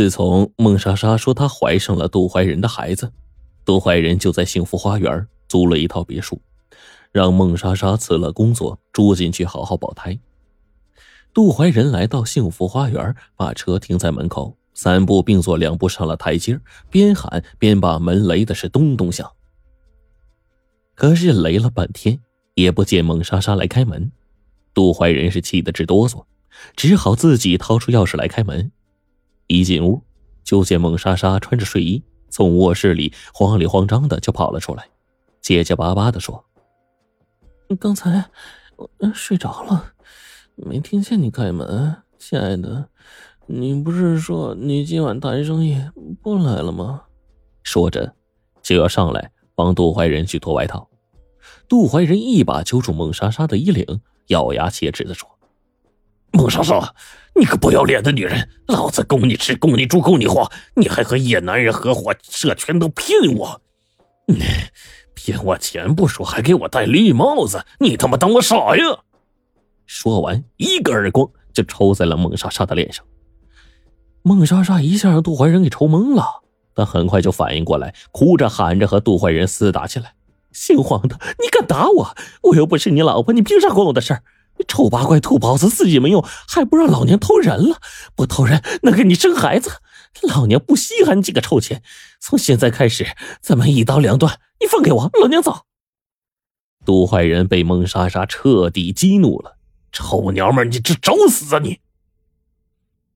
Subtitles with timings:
[0.00, 3.12] 自从孟莎莎说她怀上了杜怀仁的孩子，
[3.66, 6.40] 杜怀仁就在幸福花园租了一套别墅，
[7.12, 10.18] 让孟莎莎辞了工作住进去好好保胎。
[11.34, 16.58] 杜怀仁来到幸福花园，把车停在门口，三步并作两步上了台阶，
[16.88, 19.30] 边喊边把门擂的是咚咚响。
[20.94, 22.18] 可是擂了半天，
[22.54, 24.10] 也不见孟莎莎来开门，
[24.72, 26.24] 杜怀仁是气得直哆嗦，
[26.74, 28.72] 只好自己掏出钥匙来开门。
[29.50, 30.00] 一进屋，
[30.44, 34.88] 就见孟莎莎穿着睡衣从卧室里慌里慌张的就跑了出来，
[35.40, 36.44] 结结巴巴的说
[37.80, 38.24] ：“刚才
[38.76, 39.92] 我睡着了，
[40.54, 42.88] 没听见你开门，亲爱的，
[43.46, 45.76] 你不是说你今晚谈生意
[46.22, 47.02] 不来了吗？”
[47.64, 48.14] 说着，
[48.62, 50.88] 就要上来帮杜怀仁去脱外套。
[51.68, 55.28] 杜怀仁一把揪住孟莎莎的衣领，咬牙切齿的说。
[56.32, 56.94] 孟莎莎，
[57.34, 58.48] 你个不要脸的女人！
[58.68, 63.60] 老子供你吃，供你住，供你花，你还和野男人合伙设圈都骗我！
[64.26, 64.44] 你
[65.14, 67.64] 骗我钱不说，还给我戴绿帽子！
[67.80, 68.84] 你他妈当我傻呀？
[69.86, 73.04] 说完，一个耳光就抽在了孟莎莎的脸上。
[74.22, 76.42] 孟莎莎一下让杜怀仁给抽懵了，
[76.74, 80.14] 但很快就反应过来，哭着喊着和杜怀仁厮打起来
[80.52, 82.16] ：“姓黄的，你敢打我？
[82.42, 84.22] 我又不是你老婆，你凭啥管我的事儿？”
[84.66, 87.80] 臭八怪兔包子，自己没用，还不让老娘偷人了？
[88.14, 89.70] 不偷人，能给你生孩子？
[90.22, 91.82] 老娘不稀罕几个臭钱。
[92.20, 93.06] 从现在开始，
[93.40, 94.40] 咱们一刀两断。
[94.60, 95.60] 你放开我，老娘走。
[96.84, 99.56] 杜怀仁被孟莎莎彻底激怒了，
[99.92, 101.78] 臭娘们，你这找死啊你！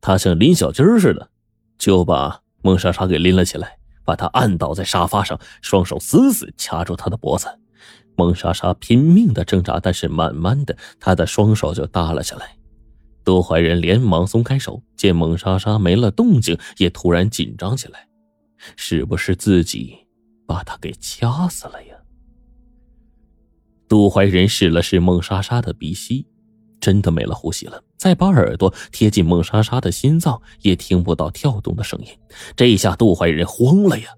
[0.00, 1.30] 他像拎小鸡似的，
[1.76, 7.58] 就把孟莎莎给拎了起来，把她按倒在沙发上，双手死死掐住她的脖子。
[8.18, 12.56] 孟莎莎拼命的挣扎，但是慢慢的，她的双手就耷拉下来。
[13.24, 18.08] 杜怀仁连忙松开手，见孟莎莎没了动静，也突然紧张起来，
[18.74, 19.96] 是不是自己
[20.48, 21.94] 把她给掐死了呀？
[23.86, 26.26] 杜怀仁试了试孟莎莎的鼻息，
[26.80, 27.80] 真的没了呼吸了。
[27.96, 32.08] 再把耳朵贴近孟莎莎的心脏，也听不到跳动的声音。
[32.56, 34.08] 这一下，杜怀仁慌了呀！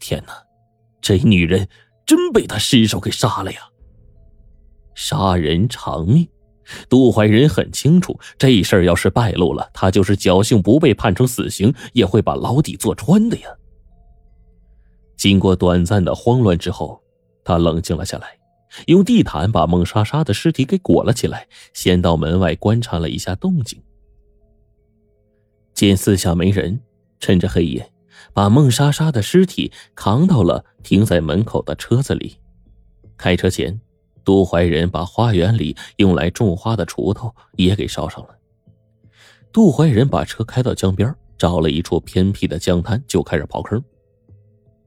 [0.00, 0.32] 天哪，
[1.00, 1.68] 这女人！
[2.08, 3.60] 真被他失手给杀了呀！
[4.94, 6.26] 杀人偿命，
[6.88, 13.50] 杜怀仁很清楚，这事儿要是败露了，他就是侥幸不被判成死刑，也会把牢底坐穿的呀。
[15.18, 16.98] 经过短暂的慌乱之后，
[17.44, 18.38] 他冷静了下来，
[18.86, 23.78] 用地毯把孟莎莎的尸体给裹了起来，先到门外观察了一下动静，
[25.74, 26.80] 见四下没人，
[27.20, 27.92] 趁着黑夜。
[28.32, 32.36] 把孟莎莎的尸体扛到了停在门口的车子里。
[33.16, 33.80] 开车前，
[34.24, 38.38] 杜怀仁把花园里用来种花的锄头也给烧上了。
[39.52, 43.82] 杜怀仁把车开到江边，找了一处偏僻的江滩，就开始刨坑。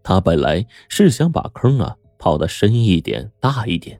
[0.03, 3.99] 他本来是想把坑啊刨的深一点、大一点，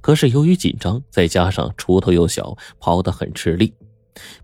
[0.00, 3.72] 可是由于紧张，再加上锄头又小，刨得很吃力。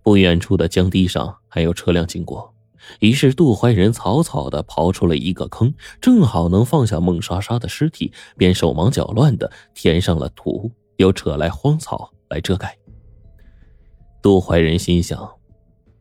[0.02, 2.54] 不远处的江堤上还有车辆经过。
[3.00, 12.76] 于是，杜怀仁草草的刨出了一个坑，正好能放下孟莎莎的尸体，便手忙脚乱的填上了土，又扯来荒草来遮盖。
[14.22, 15.28] 杜怀仁心想，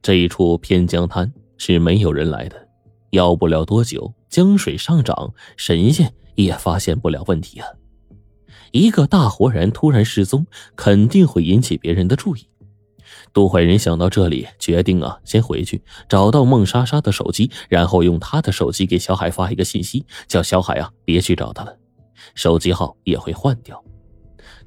[0.02, 2.68] 这一处偏江滩是没有人来的，
[3.12, 7.68] 要不了多久，江水上涨，神仙也发现不了问题啊！
[8.72, 12.48] 一个大活人突然失踪，肯定会引起别人的注意。
[13.36, 21.78] 杜怀仁想到这里，决定啊，先回去找到孟莎莎的手机，然后用她的手机给小海发一个信息，叫小海啊别去找他了，
[22.34, 23.84] 手机号也会换掉。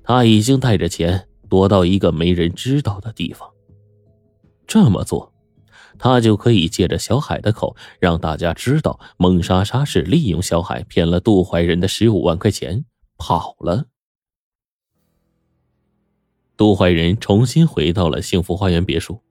[0.05, 3.49] 他已经带着钱躲到一个没人知道的地方。
[4.67, 5.33] 这么做，
[5.99, 12.85] 他就可以借着小海的口，让大家知道孟莎莎是利用小海骗了杜怀仁的十五万块钱
[13.17, 13.87] 跑了。
[16.58, 19.22] 杜怀仁重新回到了幸福花园别墅，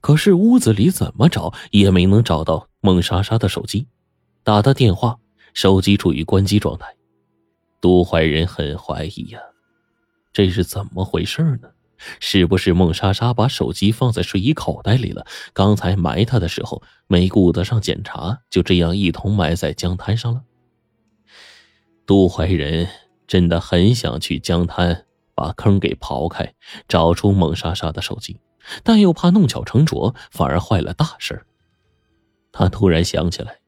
[0.00, 3.86] 可是屋子里怎么找也没能找到孟莎莎的手机，
[4.42, 5.18] 打的电话
[5.52, 6.86] 手机处于关机状态。
[7.78, 9.38] 杜怀仁很怀疑呀，
[10.32, 11.68] 这是怎么回事呢？
[12.18, 15.26] 是不是孟莎莎把手机放在睡衣口袋里了？
[15.52, 20.40] 刚才埋他的时候没顾得上检查，就这样一同埋在江滩上了。
[22.06, 22.88] 杜怀仁
[23.26, 25.04] 真的很想去江滩。
[25.34, 26.54] 把坑给刨开，
[26.88, 28.38] 找出孟莎莎的手机，
[28.82, 31.44] 但又怕弄巧成拙，反而坏了大事。
[32.52, 33.58] 他突然想起来，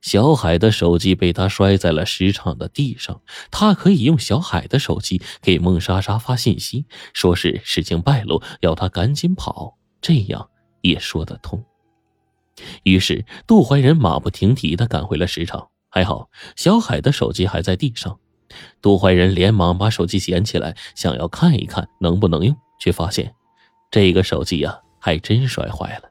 [0.00, 10.50] 小海的手机被他摔在了石场的地上，他可以用小海的手机给孟莎莎发信息，说是事情败露，要他赶紧跑，这样
[10.82, 11.64] 也说得通。
[12.84, 15.68] 于是杜怀仁马不停蹄的赶回了石场。
[15.88, 18.18] 还好小海的手机还在地上，
[18.80, 23.34] 杜怀仁连忙把手机捡起来，想要看一看能不能用，却发现
[23.90, 26.10] 这个手机呀还真摔坏了。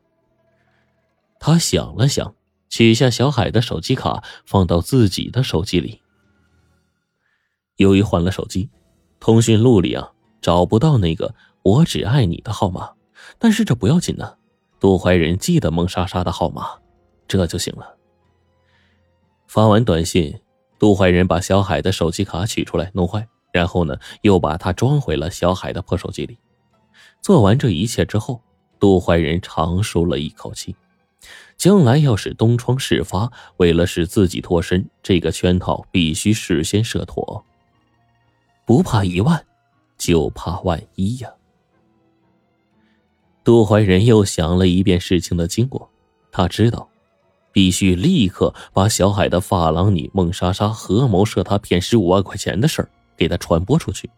[1.40, 2.34] 他想了想，
[2.70, 6.02] 取下小海的手机卡，放到自己的手机里。
[7.78, 8.70] 由于换了手机，
[9.20, 12.94] 通讯录里啊找不到那个“我只爱你”的号码，
[13.38, 14.36] 但是这不要紧呢。
[14.80, 16.80] 杜怀仁记得孟莎莎的号码，
[17.28, 17.98] 这就行了。
[19.48, 20.40] 发完短信，
[20.78, 26.38] 杜怀仁把小海的手机卡取出来弄坏，然后呢又把它装回了小海的破手机里。
[27.22, 28.42] 做完这一切之后，
[28.80, 30.76] 杜怀仁长舒了一口气。
[31.58, 37.44] 将来要是东窗事发，为了使自己脱身，这个圈套必须事先设妥。
[38.66, 39.44] 不怕一万，
[39.98, 41.32] 就怕万一呀！
[43.44, 45.90] 杜怀仁又想了一遍事情的经过，
[46.32, 46.90] 他知道，
[47.56, 54.10] 必须立刻把小海的发廊女孟莎莎合谋设他骗十五万块钱的事儿给他传播出去。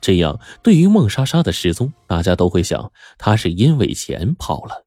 [0.00, 4.86] 这样，对于孟莎莎的失踪，大家都会想，她是因为钱跑了。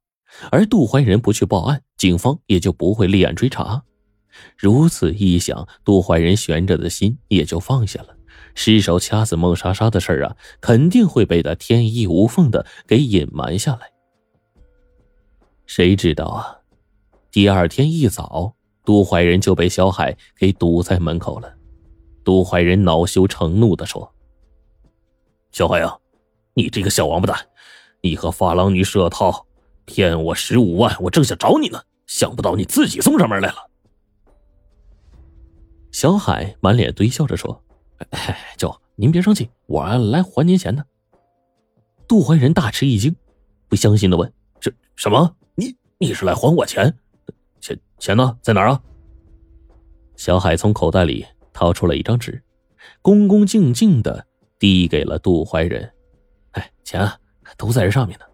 [0.50, 3.84] 而杜怀仁不去报案，警方也就不会立案追查。
[4.58, 8.08] 如此一想，杜怀仁悬着的心也就放下了。
[8.56, 13.82] 失手掐死孟莎莎的事儿啊，肯定会被他天衣无缝的给隐瞒下来。
[15.68, 16.63] 谁知道啊？
[17.34, 18.54] 第二天一早，
[18.86, 21.52] 杜怀仁就被小海给堵在门口了。
[22.24, 24.14] 杜怀仁恼羞成怒的说
[25.52, 25.98] ：“小海啊，
[26.54, 27.48] 你这个小王八蛋，
[28.02, 29.48] 你和发廊女设套。”
[29.86, 33.56] 骗我十五万，我正想找你呢，想不到你自己送上门来了。
[35.92, 37.64] 小海满脸堆笑着说
[38.58, 40.86] ：“舅，您别生气，我来还您钱呢。”
[42.08, 43.16] 杜怀仁大吃一惊，
[43.68, 44.32] 不相信的问
[44.62, 45.36] ：“这什么？
[45.56, 46.96] 你你是来还我钱？
[48.04, 48.38] 钱呢？
[48.42, 48.82] 在哪儿啊？”
[50.18, 52.44] 小海从口袋里掏出了一张纸，
[53.02, 54.28] 恭恭敬敬的
[54.60, 55.90] 递给了杜怀仁
[56.52, 57.18] ：“哎，钱啊
[57.56, 58.26] 都在这上面呢。”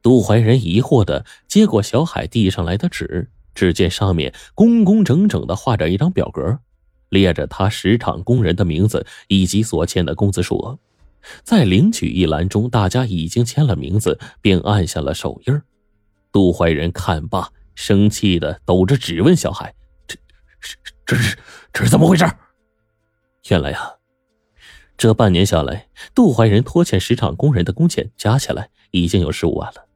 [0.00, 6.60] 杜怀仁疑惑的接过小海递上来的纸，只见上面工工整整的画着一张表格，
[7.08, 10.78] 列着他十场工人的名字以及所欠的工资数额。
[11.42, 15.60] 在领取一栏中，大家已经签了名字，并按下了手印
[16.30, 19.72] 杜怀仁看罢，生气的抖着指问小海
[20.08, 20.16] ：“这、
[20.60, 20.76] 这、
[21.06, 21.38] 这是
[21.72, 22.28] 这是怎么回事？”
[23.50, 23.92] 原来呀，
[24.96, 29.86] 这半年下来，杜怀仁拖欠石场工人的工钱加起来已经有十五万了。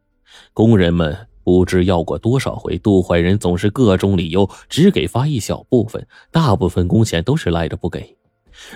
[0.55, 8.17] 工人们不知要过多少回，杜怀仁总是各种理由只给发一小部分，大部分工钱都是赖着不给。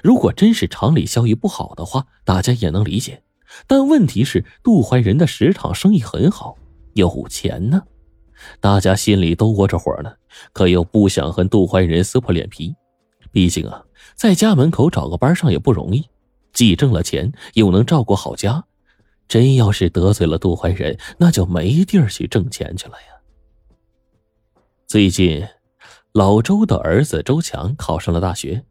[0.03, 3.23] 如果真是厂里效益不好的话，大家也能理解。
[3.69, 6.59] 但问题是，杜怀仁的石厂生意很好，
[6.95, 7.85] 有钱呢，
[8.61, 10.13] 大家心里都窝着火呢，
[10.53, 12.75] 可又不想和杜怀仁撕破脸皮。
[13.33, 13.85] 毕竟啊，
[14.15, 16.09] 在家门口找个班上也不容易，
[16.53, 18.65] 既挣了钱，又能照顾好家。
[19.29, 23.09] 真要是得罪了杜怀仁，那就没地儿去挣钱去了呀。
[24.87, 25.45] 最近，
[26.13, 28.63] 老周的儿子周强考上了大学，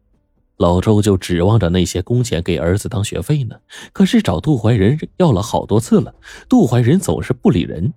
[0.55, 3.57] 老周就指望着那些工钱给儿子当学费呢。
[3.91, 6.15] 可是找杜怀仁要了好多次了，
[6.47, 7.93] 杜怀仁总是不理人，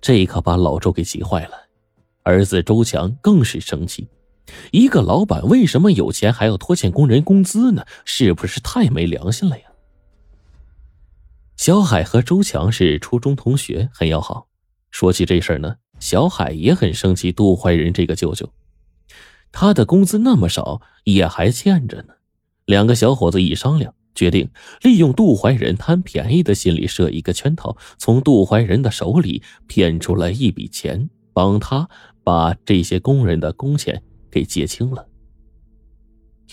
[0.00, 1.68] 这可把老周给急坏了。
[2.22, 4.08] 儿子周强更是生气，
[4.72, 7.84] 一个老板为什么有钱还要拖欠工人工资呢？
[8.04, 9.64] 是不是太没良心了呀？
[11.56, 14.46] 小海和周强是初中同学，很要好。
[14.90, 18.50] 说起这事儿呢，小海也很生气杜怀仁这个舅舅，
[19.52, 22.14] 他的工资那么少，也还欠着呢。
[22.64, 24.48] 两个小伙子一商量，决定
[24.82, 31.88] 利用杜怀仁贪便宜的心理设一个圈套，从杜怀仁的手里骗出来一笔钱，帮他
[32.22, 35.06] 把这些工人的工钱给结清了。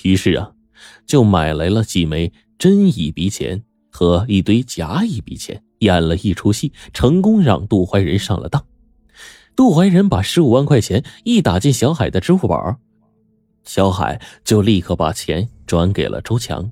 [0.04, 0.52] 于是啊，
[1.06, 3.64] 就买来了几枚真一笔钱。
[3.90, 8.64] 和一堆假一笔钱演了一出戏，成功让杜怀仁上了当。
[9.56, 12.78] 杜怀仁把十五万块钱一打进小海的支付宝，
[13.64, 16.70] 小海就立刻把钱转给了周强。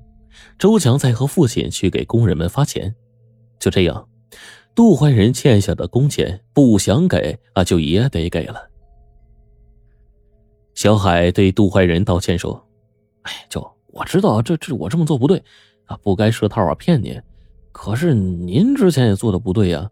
[0.58, 2.94] 周强在和父亲去给工人们发钱。
[3.58, 4.08] 就这样，
[4.74, 8.68] 杜怀仁欠下的工钱不想给啊，就也得给了。
[10.74, 12.62] 小海对杜怀仁道歉说
[13.22, 15.42] ：“哎，舅，我知道这这我这么做不对。”
[15.86, 17.22] 啊，不该设套啊，骗您！
[17.70, 19.88] 可是您之前也做的不对呀，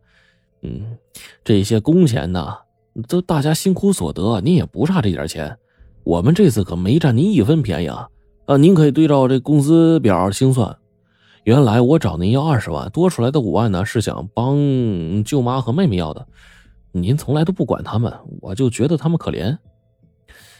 [0.62, 0.98] 嗯，
[1.44, 2.52] 这些工钱呢，
[3.06, 5.56] 都大家辛苦所得，您也不差这点钱。
[6.02, 8.08] 我们这次可没占您一分便宜啊！
[8.46, 10.76] 啊，您可以对照这工资表清算。
[11.44, 16.26] 原来我找您要二十万，多出来的五万呢，是想帮舅妈和妹妹要的。
[16.92, 19.56] 您从来都不管他们，我就觉得他们可怜。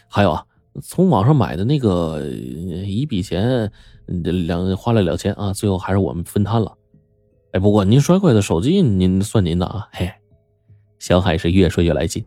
[0.09, 0.45] 还有啊，
[0.81, 3.71] 从网上买的那个一笔钱，
[4.07, 6.75] 两花了两千啊，最后还是我们分摊了。
[7.51, 9.87] 哎，不过您摔坏的手机，您算您的啊。
[9.91, 10.11] 嘿，
[10.97, 12.25] 小海是越说越来劲。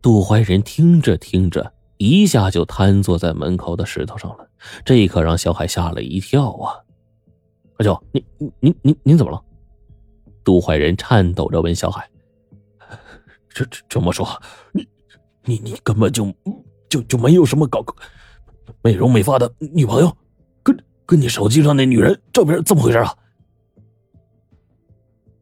[0.00, 4.47] 杜怀仁听着听着，一下就瘫坐在门口的石头上了，
[4.84, 6.74] 这可让小海吓了一跳啊！
[7.78, 8.24] 阿舅，您
[8.60, 9.40] 您您您怎么了？
[10.42, 12.08] 杜怀仁颤抖着问小海
[13.48, 14.26] ：“这这这么说，
[14.72, 14.86] 你
[15.44, 16.32] 你你根本就
[16.88, 17.84] 就就没有什么搞
[18.82, 20.16] 美容美发的女朋友？
[20.62, 23.14] 跟跟你手机上那女人照片怎么回事啊？”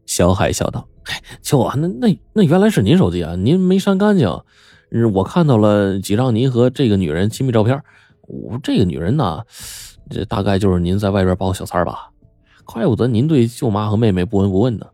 [0.07, 0.87] 小海笑道。
[1.41, 3.37] 舅啊，那那那原来是您手机啊！
[3.37, 4.29] 您没删干净，
[5.15, 7.81] 我看到了几张您和这个女人亲密照片。
[8.27, 9.43] 我这个女人呢，
[10.11, 12.11] 这大概就是您在外边包小三吧？
[12.65, 14.87] 怪不得您对舅妈和妹妹不闻不问呢。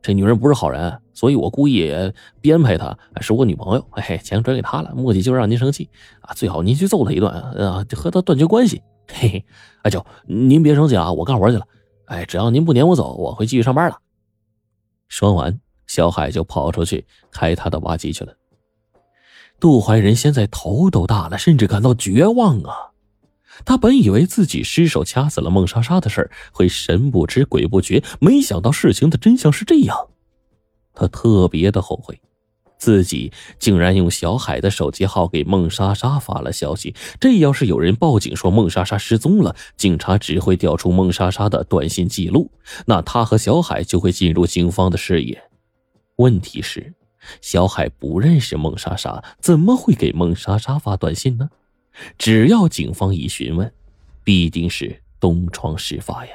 [0.00, 1.92] 这女人不是好人，所以我故意
[2.40, 3.84] 编排她是我女朋友。
[3.90, 6.32] 嘿，钱转给她了，目的就是让您生气啊！
[6.34, 8.80] 最好您去揍她一顿啊，和她断绝关系。
[9.08, 9.44] 嘿嘿，
[9.82, 11.66] 阿舅，您别生气啊，我干活去了。
[12.04, 13.96] 哎，只要您不撵我走，我会继续上班的。
[15.08, 18.32] 说完，小海就跑出去开他的挖机去了。
[19.60, 22.92] 杜怀仁现在头都大了，甚至感到绝望啊！
[23.64, 30.08] 他本以为自己失手掐死了孟莎莎的事会神不知鬼不觉，没想到事情的真相是这样。
[30.94, 32.20] 他特别的后悔。
[32.78, 42.52] 自己竟然用小海的手机号给孟莎莎发了消息，这要是有人报警说孟莎莎失踪了，警察只会调出孟莎莎的短信记录，
[42.86, 45.42] 那他和小海就会进入警方的视野。
[46.18, 46.94] 问题是，
[47.40, 51.50] 小海不认识孟莎莎，怎么会给孟莎莎发短信呢？
[52.16, 53.72] 只要警方一询问，
[54.22, 56.32] 必定是东窗事发呀。